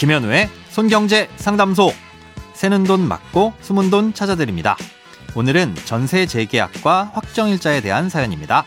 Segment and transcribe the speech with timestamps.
[0.00, 1.92] 김현우의 손경제 상담소.
[2.54, 4.74] 새는 돈 맞고 숨은 돈 찾아드립니다.
[5.34, 8.64] 오늘은 전세 재계약과 확정일자에 대한 사연입니다.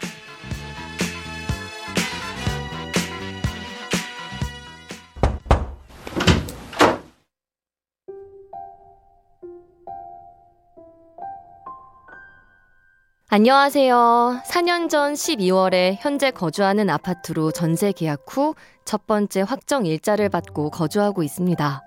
[13.34, 14.42] 안녕하세요.
[14.46, 18.54] 4년 전 12월에 현재 거주하는 아파트로 전세 계약 후
[18.86, 21.82] 첫 번째 확정 일자를 받고 거주하고 있습니다.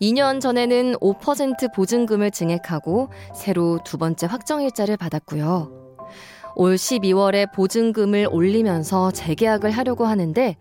[0.00, 5.98] 2년 전에는 5% 보증금을 증액하고 새로 두 번째 확정 일자를 받았고요.
[6.56, 10.56] 올 12월에 보증금을 올리면서 재계약을 하려고 하는데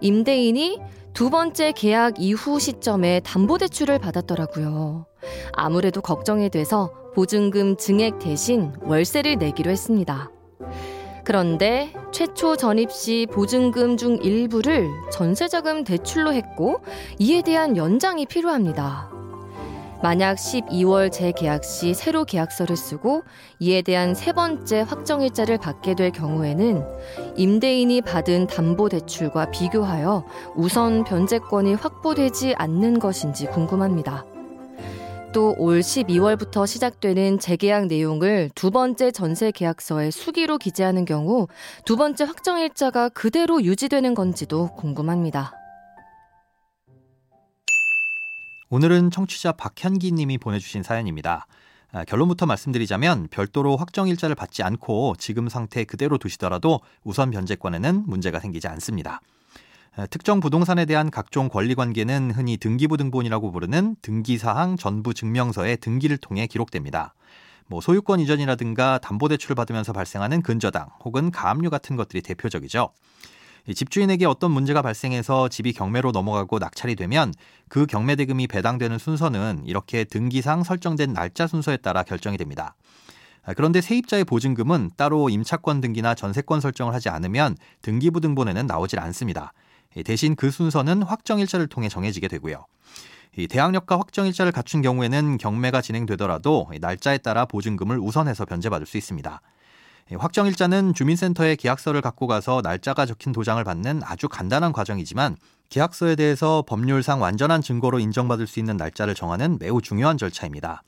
[0.00, 0.78] 임대인이
[1.18, 5.04] 두 번째 계약 이후 시점에 담보대출을 받았더라고요.
[5.52, 10.30] 아무래도 걱정이 돼서 보증금 증액 대신 월세를 내기로 했습니다.
[11.24, 16.82] 그런데 최초 전입 시 보증금 중 일부를 전세자금 대출로 했고
[17.18, 19.17] 이에 대한 연장이 필요합니다.
[20.02, 23.24] 만약 12월 재계약 시 새로 계약서를 쓰고
[23.58, 26.84] 이에 대한 세 번째 확정일자를 받게 될 경우에는
[27.36, 34.24] 임대인이 받은 담보대출과 비교하여 우선 변제권이 확보되지 않는 것인지 궁금합니다.
[35.32, 41.48] 또 올 12월부터 시작되는 재계약 내용을 두 번째 전세 계약서에 수기로 기재하는 경우
[41.84, 45.57] 두 번째 확정일자가 그대로 유지되는 건지도 궁금합니다.
[48.70, 51.46] 오늘은 청취자 박현기 님이 보내주신 사연입니다.
[51.90, 58.40] 아, 결론부터 말씀드리자면 별도로 확정 일자를 받지 않고 지금 상태 그대로 두시더라도 우선 변제권에는 문제가
[58.40, 59.22] 생기지 않습니다.
[59.96, 67.14] 아, 특정 부동산에 대한 각종 권리관계는 흔히 등기부등본이라고 부르는 등기사항 전부 증명서의 등기를 통해 기록됩니다.
[67.68, 72.90] 뭐 소유권 이전이라든가 담보대출을 받으면서 발생하는 근저당 혹은 가압류 같은 것들이 대표적이죠.
[73.74, 77.32] 집주인에게 어떤 문제가 발생해서 집이 경매로 넘어가고 낙찰이 되면
[77.68, 82.74] 그 경매 대금이 배당되는 순서는 이렇게 등기상 설정된 날짜 순서에 따라 결정이 됩니다.
[83.44, 89.52] 아, 그런데 세입자의 보증금은 따로 임차권 등기나 전세권 설정을 하지 않으면 등기부 등본에는 나오질 않습니다.
[90.04, 92.66] 대신 그 순서는 확정일자를 통해 정해지게 되고요.
[93.48, 99.40] 대항력과 확정일자를 갖춘 경우에는 경매가 진행되더라도 날짜에 따라 보증금을 우선해서 변제받을 수 있습니다.
[100.16, 105.36] 확정일자는 주민센터에 계약서를 갖고 가서 날짜가 적힌 도장을 받는 아주 간단한 과정이지만
[105.68, 110.82] 계약서에 대해서 법률상 완전한 증거로 인정받을 수 있는 날짜를 정하는 매우 중요한 절차입니다.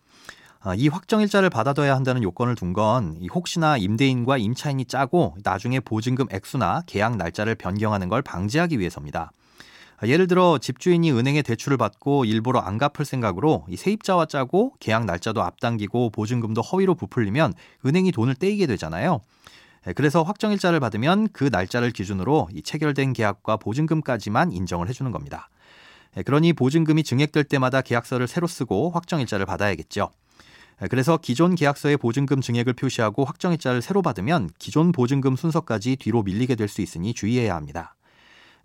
[0.63, 6.83] 아, 이 확정일자를 받아둬야 한다는 요건을 둔 건 혹시나 임대인과 임차인이 짜고 나중에 보증금 액수나
[6.87, 9.33] 계약 날짜를 변경하는 걸 방지하기 위해서입니다.
[10.03, 15.43] 아, 예를 들어 집주인이 은행에 대출을 받고 일부러 안 갚을 생각으로 세입자와 짜고 계약 날짜도
[15.43, 17.53] 앞당기고 보증금도 허위로 부풀리면
[17.85, 19.21] 은행이 돈을 떼이게 되잖아요.
[19.87, 25.51] 예, 그래서 확정일자를 받으면 그 날짜를 기준으로 이 체결된 계약과 보증금까지만 인정을 해주는 겁니다.
[26.17, 30.11] 예, 그러니 보증금이 증액될 때마다 계약서를 새로 쓰고 확정일자를 받아야겠죠.
[30.83, 36.55] 예, 그래서 기존 계약서의 보증금 증액을 표시하고 확정일자를 새로 받으면 기존 보증금 순서까지 뒤로 밀리게
[36.55, 37.97] 될 수 있으니 주의해야 합니다.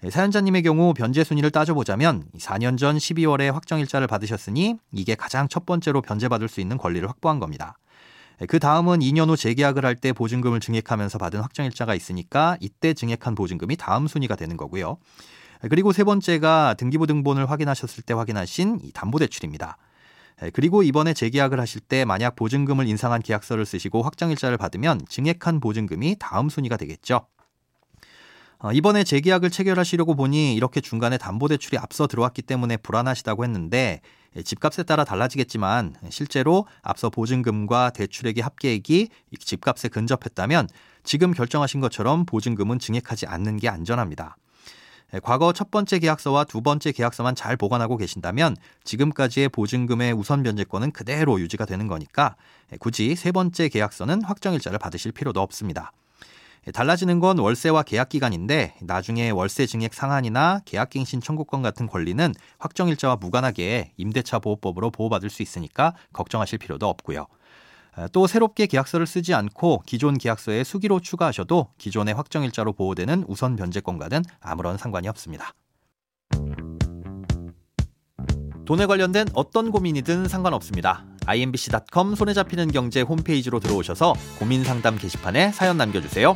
[0.02, 5.66] 네, 사연자님의 경우 변제 순위를 따져보자면 4년 전 12월에 확정 일자를 받으셨으니 이게 가장 첫
[5.66, 7.78] 번째로 변제받을 수 있는 권리를 확보한 겁니다.
[8.40, 13.34] 네, 그 다음은 2년 후 재계약을 할 때 보증금을 증액하면서 받은 확정일자가 있으니까 이때 증액한
[13.34, 14.98] 보증금이 다음 순위가 되는 거고요.
[15.62, 19.78] 네, 그리고 세 번째가 등기부 등본을 확인하셨을 때 확인하신 이 담보대출입니다.
[20.54, 26.50] 그리고 이번에 재계약을 하실 때 만약 보증금을 인상한 계약서를 쓰시고 확정일자를 받으면 증액한 보증금이 다음
[26.50, 27.26] 순위가 되겠죠.
[28.60, 34.02] 어, 이번에 재계약을 체결하시려고 보니 이렇게 중간에 담보대출이 앞서 들어왔기 때문에 불안하시다고 했는데
[34.36, 40.68] 예, 집값에 따라 달라지겠지만 실제로 앞서 보증금과 대출액의 합계액이 집값에 근접했다면
[41.04, 44.38] 지금 결정하신 것처럼 보증금은 증액하지 않는 게 안전합니다.
[45.14, 50.92] 예, 과거 첫 번째 계약서와 두 번째 계약서만 잘 보관하고 계신다면 지금까지의 보증금의 우선 변제권은
[50.92, 52.36] 그대로 유지가 되는 거니까
[52.74, 55.92] 예, 굳이 세 번째 계약서는 확정일자를 받으실 필요도 없습니다.
[56.68, 62.90] 예, 달라지는 건 월세와 계약 기간인데 나중에 월세 증액 상한이나 계약갱신 청구권 같은 권리는 확정
[62.90, 67.28] 일자와 무관하게 임대차 보호법으로 보호받을 수 있으니까 걱정하실 필요도 없고요.
[68.12, 74.24] 또 새롭게 계약서를 쓰지 않고 기존 계약서에 수기로 추가하셔도 기존의 확정 일자로 보호되는 우선 변제권과는
[74.42, 75.54] 아무런 상관이 없습니다.
[78.66, 81.06] 돈에 관련된 어떤 고민이든 상관없습니다.
[81.28, 86.36] imbc.com 손에 잡히는 경제 홈페이지로 들어오셔서 고민 상담 게시판에 사연 남겨주세요.